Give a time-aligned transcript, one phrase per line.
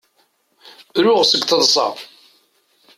[1.03, 1.87] Ruɣ seg teḍsa.